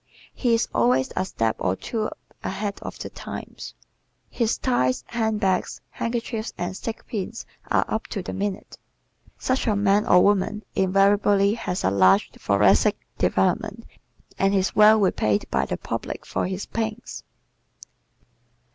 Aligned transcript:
He 0.33 0.55
is 0.55 0.67
always 0.73 1.11
a 1.15 1.23
step 1.25 1.57
or 1.59 1.75
two 1.75 2.09
ahead 2.43 2.79
of 2.81 2.97
the 2.97 3.11
times. 3.11 3.75
His 4.31 4.57
ties, 4.57 5.03
handbags, 5.09 5.79
handkerchiefs 5.91 6.53
and 6.57 6.75
stick 6.75 7.05
pins 7.05 7.45
are 7.69 7.85
"up 7.87 8.07
to 8.07 8.23
the 8.23 8.33
minute." 8.33 8.79
Such 9.37 9.67
a 9.67 9.75
man 9.75 10.07
or 10.07 10.23
woman 10.23 10.63
invariably 10.73 11.53
has 11.53 11.83
a 11.83 11.91
large 11.91 12.31
thoracic 12.31 12.97
development 13.19 13.85
and 14.39 14.55
is 14.55 14.75
well 14.75 14.99
repaid 14.99 15.45
by 15.51 15.67
the 15.67 15.77
public 15.77 16.25
for 16.25 16.47
his 16.47 16.65
pains. 16.65 17.23